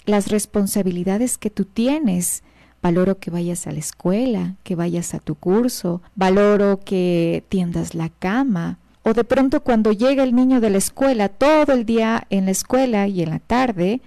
[0.06, 2.42] las responsabilidades que tú tienes.
[2.80, 8.08] Valoro que vayas a la escuela, que vayas a tu curso, valoro que tiendas la
[8.10, 8.78] cama.
[9.02, 12.52] O de pronto cuando llega el niño de la escuela, todo el día en la
[12.52, 14.00] escuela y en la tarde,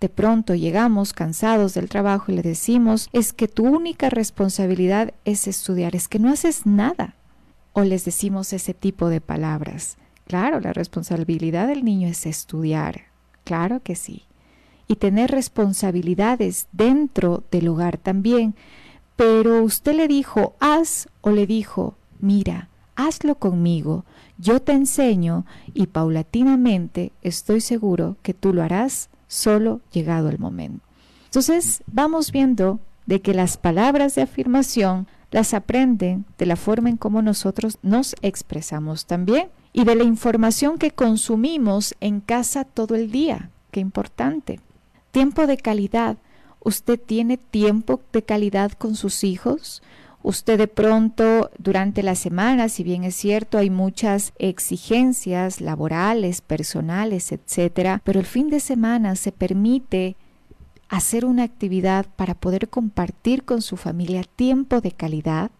[0.00, 5.46] de pronto llegamos cansados del trabajo y le decimos, es que tu única responsabilidad es
[5.46, 7.14] estudiar, es que no haces nada.
[7.72, 9.96] O les decimos ese tipo de palabras.
[10.26, 13.02] Claro, la responsabilidad del niño es estudiar.
[13.44, 14.25] Claro que sí
[14.88, 18.54] y tener responsabilidades dentro del hogar también.
[19.16, 24.04] Pero usted le dijo, haz o le dijo, mira, hazlo conmigo,
[24.38, 30.84] yo te enseño y paulatinamente estoy seguro que tú lo harás solo llegado el momento.
[31.26, 36.96] Entonces vamos viendo de que las palabras de afirmación las aprenden de la forma en
[36.96, 43.10] cómo nosotros nos expresamos también y de la información que consumimos en casa todo el
[43.10, 43.50] día.
[43.70, 44.60] Qué importante.
[45.16, 46.18] Tiempo de calidad.
[46.60, 49.82] ¿Usted tiene tiempo de calidad con sus hijos?
[50.22, 57.32] Usted de pronto durante la semana, si bien es cierto, hay muchas exigencias laborales, personales,
[57.32, 60.16] etcétera, pero el fin de semana se permite
[60.90, 65.50] hacer una actividad para poder compartir con su familia tiempo de calidad.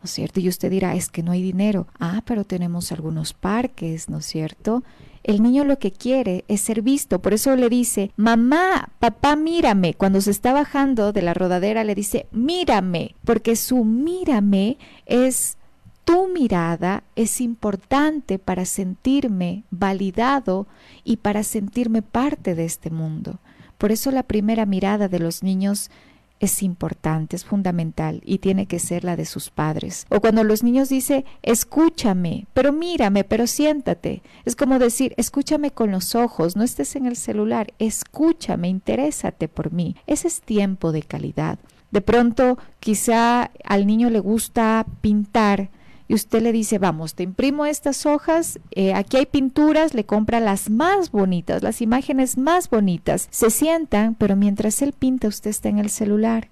[0.00, 0.38] ¿No es cierto?
[0.38, 1.88] Y usted dirá, es que no hay dinero.
[1.98, 4.84] Ah, pero tenemos algunos parques, ¿no es cierto?
[5.28, 9.92] El niño lo que quiere es ser visto, por eso le dice, mamá, papá, mírame.
[9.92, 15.58] Cuando se está bajando de la rodadera le dice, mírame, porque su mírame es
[16.06, 20.66] tu mirada es importante para sentirme validado
[21.04, 23.38] y para sentirme parte de este mundo.
[23.76, 25.90] Por eso la primera mirada de los niños
[26.40, 30.06] es importante, es fundamental y tiene que ser la de sus padres.
[30.10, 34.22] O cuando los niños dicen, escúchame, pero mírame, pero siéntate.
[34.44, 39.72] Es como decir, escúchame con los ojos, no estés en el celular, escúchame, interésate por
[39.72, 39.96] mí.
[40.06, 41.58] Ese es tiempo de calidad.
[41.90, 45.70] De pronto, quizá al niño le gusta pintar
[46.08, 50.40] y usted le dice, vamos, te imprimo estas hojas, eh, aquí hay pinturas, le compra
[50.40, 53.28] las más bonitas, las imágenes más bonitas.
[53.30, 56.48] Se sientan, pero mientras él pinta, usted está en el celular.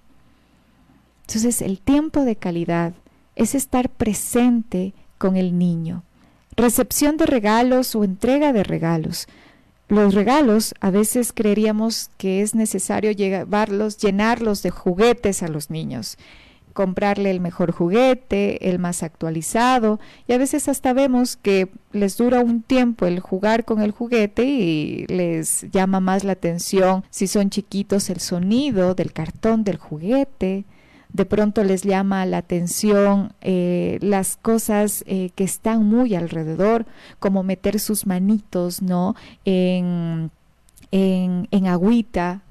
[1.26, 2.92] Entonces, el tiempo de calidad
[3.34, 6.02] es estar presente con el niño.
[6.54, 9.26] Recepción de regalos o entrega de regalos.
[9.88, 16.18] Los regalos a veces creeríamos que es necesario llevarlos, llenarlos de juguetes a los niños
[16.76, 22.40] comprarle el mejor juguete, el más actualizado, y a veces hasta vemos que les dura
[22.40, 27.48] un tiempo el jugar con el juguete y les llama más la atención si son
[27.48, 30.66] chiquitos el sonido del cartón del juguete,
[31.14, 36.84] de pronto les llama la atención eh, las cosas eh, que están muy alrededor,
[37.18, 39.16] como meter sus manitos, ¿no?
[39.46, 40.30] En,
[40.90, 42.42] en, en agüita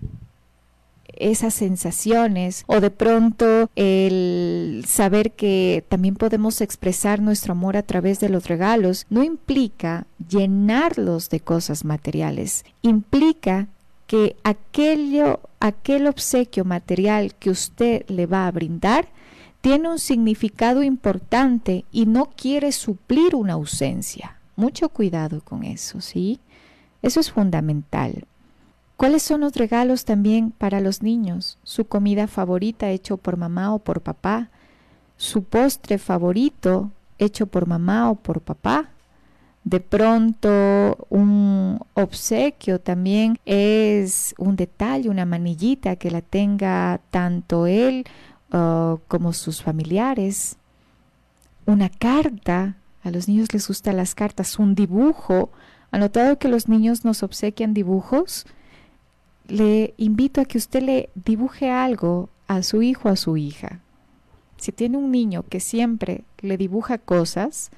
[1.17, 8.19] esas sensaciones o de pronto el saber que también podemos expresar nuestro amor a través
[8.19, 13.67] de los regalos no implica llenarlos de cosas materiales, implica
[14.07, 19.07] que aquello, aquel obsequio material que usted le va a brindar
[19.61, 24.37] tiene un significado importante y no quiere suplir una ausencia.
[24.55, 26.39] Mucho cuidado con eso, ¿sí?
[27.01, 28.25] Eso es fundamental.
[28.97, 31.57] ¿Cuáles son los regalos también para los niños?
[31.63, 34.49] Su comida favorita hecho por mamá o por papá,
[35.17, 38.89] su postre favorito hecho por mamá o por papá.
[39.65, 48.05] De pronto un obsequio también es un detalle, una manillita que la tenga tanto él
[48.53, 50.57] uh, como sus familiares.
[51.65, 55.49] Una carta, a los niños les gustan las cartas, un dibujo.
[55.91, 58.45] ¿Ha notado que los niños nos obsequian dibujos?
[59.47, 63.79] Le invito a que usted le dibuje algo a su hijo o a su hija.
[64.57, 67.71] Si tiene un niño que siempre le dibuja cosas,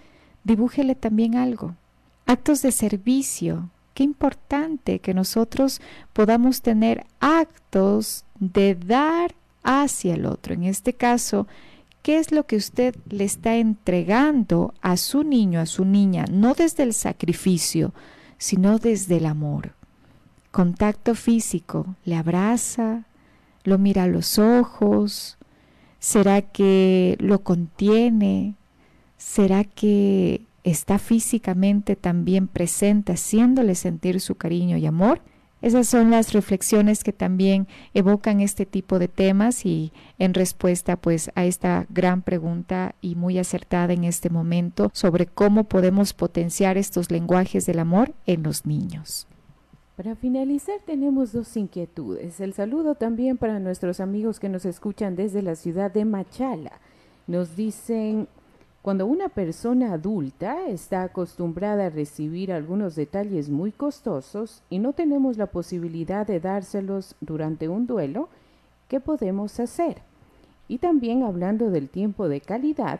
[0.43, 1.75] dibújele también algo.
[2.25, 3.69] Actos de servicio.
[3.93, 5.81] Qué importante que nosotros
[6.13, 10.53] podamos tener actos de dar hacia el otro.
[10.53, 11.47] En este caso,
[12.03, 16.25] ¿qué es lo que usted le está entregando a su niño, a su niña?
[16.29, 17.93] No desde el sacrificio,
[18.37, 19.76] sino desde el amor
[20.57, 23.03] contacto físico, le abraza,
[23.63, 25.37] lo mira a los ojos,
[25.99, 28.55] será que lo contiene,
[29.17, 35.21] será que está físicamente también presente haciéndole sentir su cariño y amor.
[35.61, 41.29] Esas son las reflexiones que también evocan este tipo de temas y en respuesta pues
[41.35, 47.11] a esta gran pregunta y muy acertada en este momento sobre cómo podemos potenciar estos
[47.11, 49.27] lenguajes del amor en los niños.
[49.97, 52.39] Para finalizar tenemos dos inquietudes.
[52.39, 56.73] El saludo también para nuestros amigos que nos escuchan desde la ciudad de Machala.
[57.25, 58.27] Nos dicen,
[58.83, 65.35] cuando una persona adulta está acostumbrada a recibir algunos detalles muy costosos y no tenemos
[65.35, 68.29] la posibilidad de dárselos durante un duelo,
[68.89, 70.03] ¿qué podemos hacer?
[70.67, 72.99] Y también hablando del tiempo de calidad,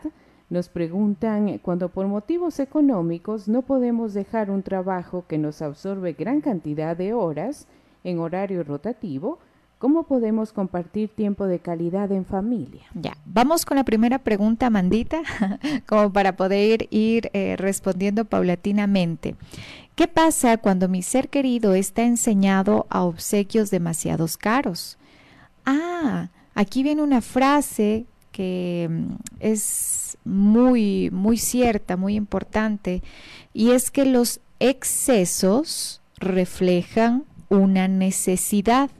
[0.50, 6.40] nos preguntan, cuando por motivos económicos no podemos dejar un trabajo que nos absorbe gran
[6.40, 7.66] cantidad de horas
[8.02, 9.38] en horario rotativo,
[9.78, 12.82] ¿cómo podemos compartir tiempo de calidad en familia?
[12.94, 15.22] Ya, vamos con la primera pregunta, Mandita,
[15.86, 19.36] como para poder ir eh, respondiendo paulatinamente.
[19.94, 24.96] ¿Qué pasa cuando mi ser querido está enseñado a obsequios demasiados caros?
[25.66, 28.06] Ah, aquí viene una frase
[28.38, 33.02] que mm, es muy, muy cierta, muy importante,
[33.52, 38.90] y es que los excesos reflejan una necesidad,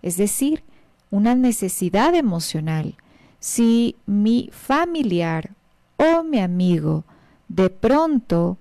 [0.00, 0.62] es decir,
[1.10, 2.94] una necesidad emocional.
[3.40, 5.50] Si mi familiar
[5.96, 7.04] o mi amigo
[7.48, 8.58] de pronto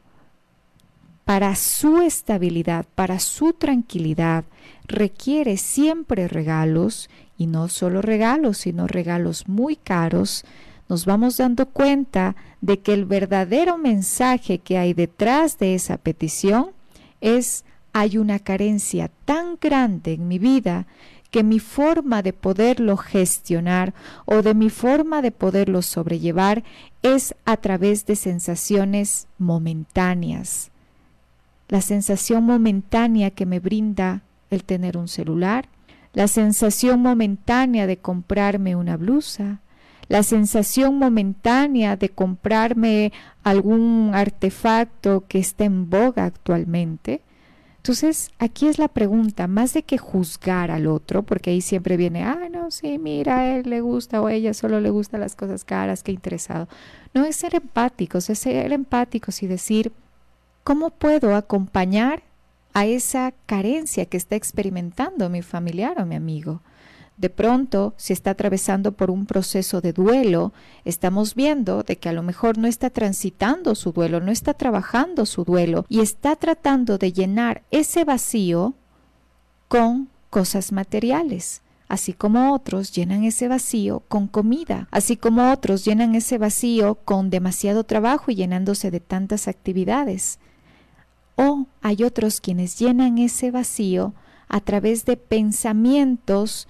[1.25, 4.45] para su estabilidad, para su tranquilidad,
[4.87, 10.43] requiere siempre regalos y no solo regalos, sino regalos muy caros,
[10.89, 16.71] nos vamos dando cuenta de que el verdadero mensaje que hay detrás de esa petición
[17.21, 20.85] es hay una carencia tan grande en mi vida
[21.31, 23.93] que mi forma de poderlo gestionar
[24.25, 26.63] o de mi forma de poderlo sobrellevar
[27.01, 30.71] es a través de sensaciones momentáneas.
[31.67, 35.67] La sensación momentánea que me brinda el tener un celular,
[36.17, 39.61] la sensación momentánea de comprarme una blusa,
[40.07, 43.13] la sensación momentánea de comprarme
[43.43, 47.21] algún artefacto que está en boga actualmente.
[47.75, 52.23] Entonces, aquí es la pregunta, más de que juzgar al otro, porque ahí siempre viene,
[52.23, 55.35] ah, no, sí, mira, a él le gusta o a ella solo le gustan las
[55.35, 56.67] cosas caras, qué interesado.
[57.13, 59.91] No es ser empáticos, es ser empáticos y decir,
[60.63, 62.23] ¿cómo puedo acompañar
[62.77, 66.61] a esa carencia que está experimentando mi familiar o mi amigo?
[67.17, 70.53] de pronto, si está atravesando por un proceso de duelo,
[70.85, 75.25] estamos viendo de que a lo mejor no está transitando su duelo, no está trabajando
[75.25, 78.75] su duelo y está tratando de llenar ese vacío
[79.67, 81.63] con cosas materiales.
[81.89, 87.29] Así como otros llenan ese vacío con comida, así como otros llenan ese vacío con
[87.29, 90.37] demasiado trabajo y llenándose de tantas actividades.
[91.37, 94.13] O hay otros quienes llenan ese vacío
[94.49, 96.67] a través de pensamientos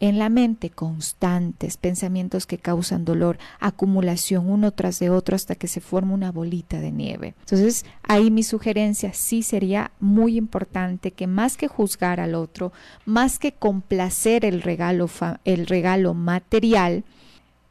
[0.00, 5.66] en la mente constantes, pensamientos que causan dolor, acumulación uno tras de otro hasta que
[5.66, 7.34] se forma una bolita de nieve.
[7.40, 12.72] Entonces, ahí mi sugerencia sí sería muy importante que más que juzgar al otro,
[13.06, 15.08] más que complacer el regalo,
[15.44, 17.04] el regalo material,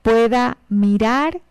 [0.01, 1.41] pueda mirar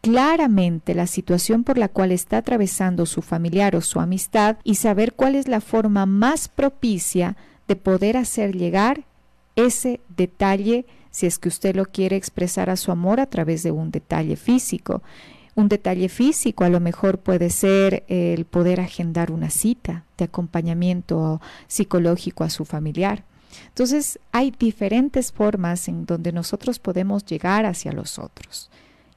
[0.00, 5.12] claramente la situación por la cual está atravesando su familiar o su amistad y saber
[5.14, 7.36] cuál es la forma más propicia
[7.68, 9.04] de poder hacer llegar
[9.56, 13.72] ese detalle si es que usted lo quiere expresar a su amor a través de
[13.72, 15.02] un detalle físico.
[15.56, 21.40] Un detalle físico a lo mejor puede ser el poder agendar una cita de acompañamiento
[21.66, 23.24] psicológico a su familiar.
[23.66, 28.70] Entonces hay diferentes formas en donde nosotros podemos llegar hacia los otros.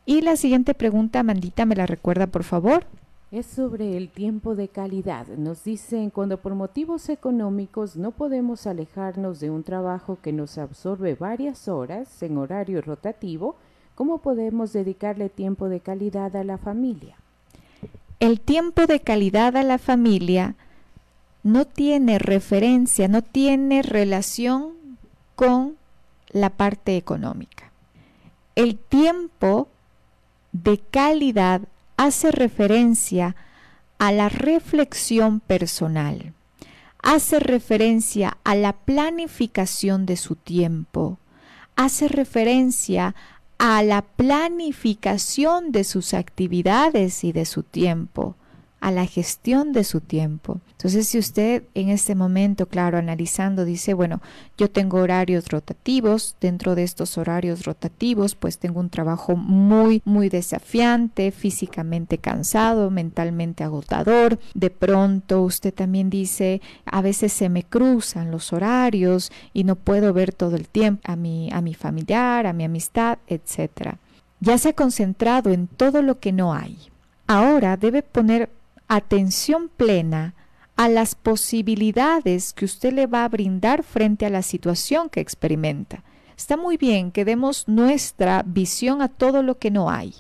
[0.06, 2.86] Y la siguiente pregunta, Mandita, ¿me la recuerda por favor?
[3.34, 5.26] es sobre el tiempo de calidad.
[5.26, 11.16] Nos dicen, cuando por motivos económicos no podemos alejarnos de un trabajo que nos absorbe
[11.16, 13.56] varias horas en horario rotativo,
[13.95, 17.16] ¿cómo podemos dedicarle tiempo de calidad a la familia?
[18.20, 20.54] El tiempo de calidad a la familia
[21.41, 24.74] no tiene referencia, no tiene relación
[25.36, 25.76] con
[26.30, 27.72] la parte económica.
[28.56, 29.70] El tiempo
[30.54, 31.62] de calidad
[31.97, 33.36] hace referencia
[33.97, 36.34] a la reflexión personal,
[37.01, 41.18] hace referencia a la planificación de su tiempo,
[41.76, 43.16] hace referencia
[43.58, 48.36] a la planificación de sus actividades y de su tiempo
[48.84, 50.59] a la gestión de su tiempo.
[50.71, 54.21] Entonces, si usted en este momento, claro, analizando, dice, bueno,
[54.57, 60.27] yo tengo horarios rotativos, dentro de estos horarios rotativos, pues tengo un trabajo muy, muy
[60.27, 64.38] desafiante, físicamente cansado, mentalmente agotador.
[64.53, 70.11] De pronto usted también dice, a veces se me cruzan los horarios y no puedo
[70.11, 73.95] ver todo el tiempo a mi, a mi familiar, a mi amistad, etc.
[74.41, 76.77] Ya se ha concentrado en todo lo que no hay.
[77.27, 78.49] Ahora debe poner
[78.95, 80.35] atención plena
[80.75, 86.03] a las posibilidades que usted le va a brindar frente a la situación que experimenta.
[86.37, 90.15] Está muy bien que demos nuestra visión a todo lo que no hay.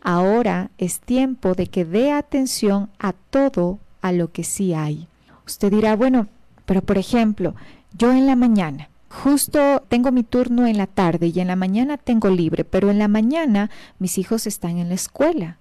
[0.00, 5.08] Ahora es tiempo de que dé atención a todo a lo que sí hay.
[5.46, 6.28] Usted dirá, bueno,
[6.66, 7.54] pero por ejemplo,
[7.96, 11.96] yo en la mañana, justo tengo mi turno en la tarde y en la mañana
[11.96, 15.58] tengo libre, pero en la mañana mis hijos están en la escuela.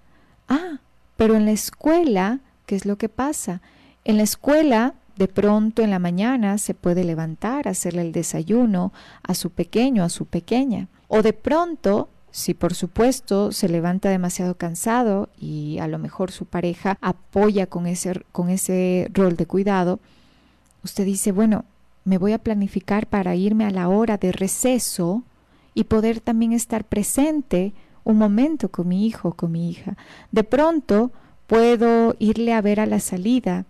[0.50, 0.80] Ah,
[1.18, 3.62] pero en la escuela, ¿qué es lo que pasa?
[4.06, 8.94] En la escuela, de pronto en la mañana se puede levantar, hacerle el desayuno
[9.24, 10.88] a su pequeño, a su pequeña.
[11.08, 16.46] O de pronto, si por supuesto se levanta demasiado cansado y a lo mejor su
[16.46, 20.00] pareja apoya con ese, con ese rol de cuidado,
[20.84, 21.66] usted dice, bueno,
[22.06, 25.24] me voy a planificar para irme a la hora de receso
[25.74, 27.74] y poder también estar presente
[28.08, 29.98] un momento con mi hijo, con mi hija.
[30.32, 31.12] De pronto
[31.46, 33.66] puedo irle a ver a la salida.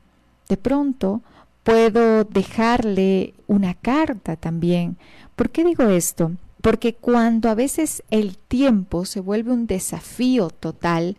[0.47, 1.21] De pronto
[1.63, 4.97] puedo dejarle una carta también.
[5.35, 6.33] ¿Por qué digo esto?
[6.61, 11.17] Porque cuando a veces el tiempo se vuelve un desafío total,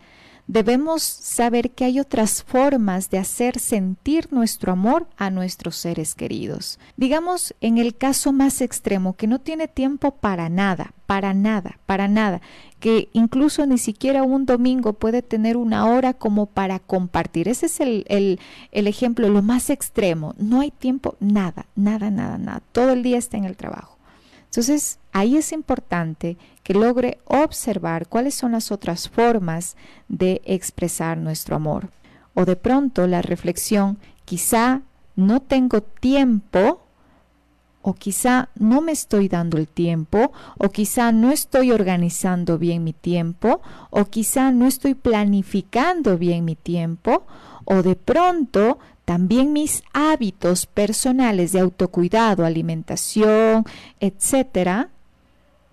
[0.49, 6.79] debemos saber que hay otras formas de hacer sentir nuestro amor a nuestros seres queridos.
[6.97, 12.07] Digamos, en el caso más extremo, que no tiene tiempo para nada, para nada, para
[12.07, 12.41] nada,
[12.79, 17.47] que incluso ni siquiera un domingo puede tener una hora como para compartir.
[17.47, 18.39] Ese es el,
[18.71, 20.33] ejemplo, lo más extremo.
[20.39, 22.63] No hay tiempo, nada, nada, nada, nada.
[22.71, 23.99] Todo el día está en el trabajo.
[24.45, 26.37] Entonces, ahí es importante
[26.69, 29.75] que logre observar cuáles son las otras formas
[30.07, 31.89] de expresar nuestro amor.
[32.35, 34.83] O de pronto la reflexión, quizá
[35.15, 36.79] no tengo tiempo,
[37.81, 42.93] o quizá no me estoy dando el tiempo, o quizá no estoy organizando bien mi
[42.93, 47.23] tiempo, o quizá no estoy planificando bien mi tiempo,
[47.65, 53.65] o de pronto también mis hábitos personales de autocuidado, alimentación,
[53.99, 54.89] etcétera,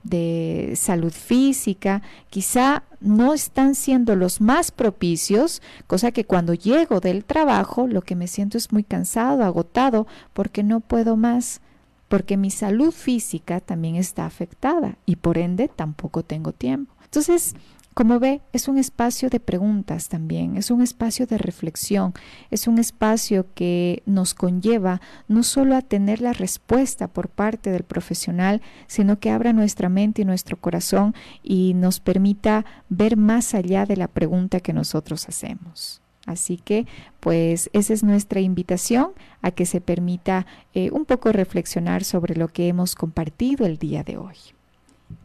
[0.08, 7.24] de salud física, quizá no están siendo los más propicios, cosa que cuando llego del
[7.24, 11.60] trabajo lo que me siento es muy cansado, agotado, porque no puedo más,
[12.08, 16.94] porque mi salud física también está afectada y por ende tampoco tengo tiempo.
[17.04, 17.54] Entonces,
[17.96, 22.12] como ve, es un espacio de preguntas también, es un espacio de reflexión,
[22.50, 27.84] es un espacio que nos conlleva no solo a tener la respuesta por parte del
[27.84, 33.86] profesional, sino que abra nuestra mente y nuestro corazón y nos permita ver más allá
[33.86, 36.02] de la pregunta que nosotros hacemos.
[36.26, 36.84] Así que,
[37.20, 40.44] pues, esa es nuestra invitación a que se permita
[40.74, 44.36] eh, un poco reflexionar sobre lo que hemos compartido el día de hoy.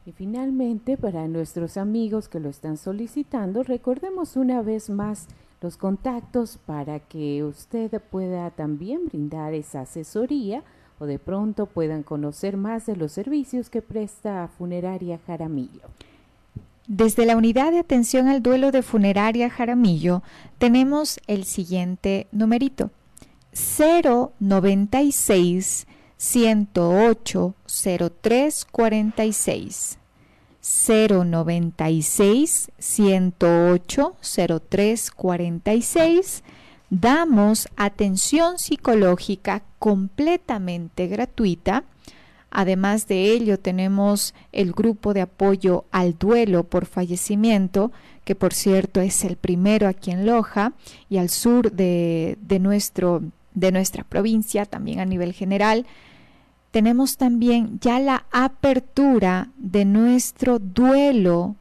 [0.06, 5.28] Y finalmente, para nuestros amigos que lo están solicitando, recordemos una vez más
[5.62, 10.64] los contactos para que usted pueda también brindar esa asesoría
[11.00, 15.90] o de pronto puedan conocer más de los servicios que presta Funeraria Jaramillo.
[16.88, 20.24] Desde la unidad de atención al duelo de Funeraria Jaramillo
[20.58, 22.90] tenemos el siguiente numerito
[23.54, 25.88] 096
[26.22, 27.56] 108
[28.22, 29.98] 03 46
[30.62, 34.16] 096 108
[34.70, 36.44] 03 46
[36.92, 41.86] damos atención psicológica completamente gratuita.
[42.52, 47.92] Además de ello, tenemos el grupo de apoyo al duelo por fallecimiento,
[48.26, 50.74] que por cierto es el primero aquí en Loja
[51.10, 53.24] y al sur de, de, nuestro,
[53.56, 55.88] de nuestra provincia, también a nivel general
[56.72, 61.56] tenemos también ya la apertura de nuestro duelo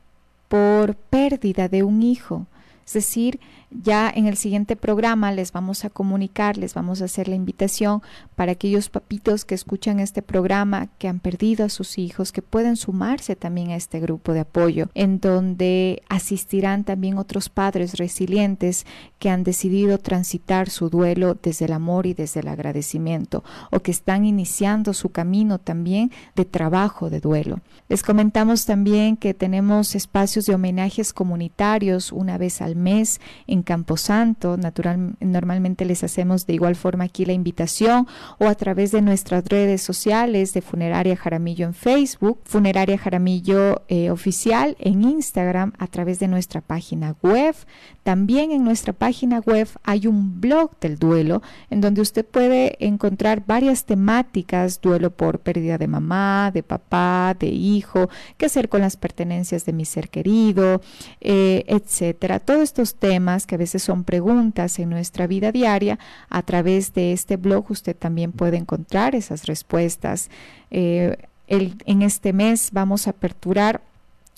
[0.48, 2.46] por pérdida de un hijo.
[2.86, 3.40] Es decir,
[3.70, 8.02] ya en el siguiente programa les vamos a comunicar, les vamos a hacer la invitación
[8.34, 12.76] para aquellos papitos que escuchan este programa, que han perdido a sus hijos, que pueden
[12.76, 18.86] sumarse también a este grupo de apoyo, en donde asistirán también otros padres resilientes
[19.18, 23.90] que han decidido transitar su duelo desde el amor y desde el agradecimiento, o que
[23.90, 27.60] están iniciando su camino también de trabajo de duelo.
[27.88, 34.56] Les comentamos también que tenemos espacios de homenajes comunitarios una vez al mes en Camposanto.
[34.56, 38.06] Natural, normalmente les hacemos de igual forma aquí la invitación
[38.38, 44.10] o a través de nuestras redes sociales de Funeraria Jaramillo en Facebook, Funeraria Jaramillo eh,
[44.10, 47.54] Oficial en Instagram, a través de nuestra página web.
[48.02, 53.44] También en nuestra página web hay un blog del duelo en donde usted puede encontrar
[53.46, 58.96] varias temáticas, duelo por pérdida de mamá, de papá, de hijo, qué hacer con las
[58.96, 60.80] pertenencias de mi ser querido,
[61.20, 62.40] eh, etcétera.
[62.40, 65.98] Todos estos temas que a veces son preguntas en nuestra vida diaria,
[66.28, 70.30] a través de este blog usted también puede encontrar esas respuestas.
[70.70, 71.16] Eh,
[71.48, 73.82] en este mes vamos a aperturar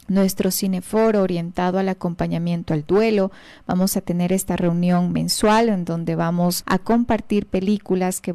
[0.09, 3.31] nuestro cineforo orientado al acompañamiento al duelo.
[3.67, 8.35] Vamos a tener esta reunión mensual en donde vamos a compartir películas que,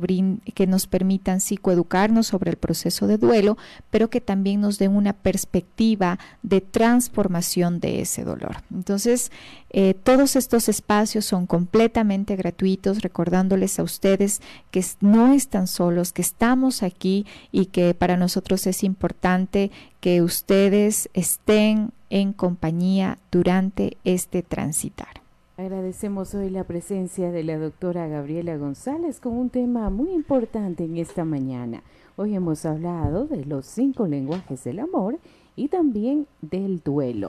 [0.53, 3.57] que nos permitan psicoeducarnos sobre el proceso de duelo,
[3.89, 8.57] pero que también nos den una perspectiva de transformación de ese dolor.
[8.73, 9.31] Entonces,
[9.79, 16.23] eh, todos estos espacios son completamente gratuitos, recordándoles a ustedes que no están solos, que
[16.23, 19.69] estamos aquí y que para nosotros es importante
[19.99, 25.21] que ustedes estén en compañía durante este transitar.
[25.57, 30.97] Agradecemos hoy la presencia de la doctora Gabriela González con un tema muy importante en
[30.97, 31.83] esta mañana.
[32.15, 35.19] Hoy hemos hablado de los cinco lenguajes del amor
[35.55, 37.25] y también del duelo.